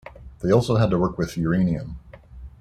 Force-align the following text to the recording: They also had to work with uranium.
They 0.41 0.49
also 0.51 0.77
had 0.77 0.89
to 0.89 0.97
work 0.97 1.19
with 1.19 1.37
uranium. 1.37 1.99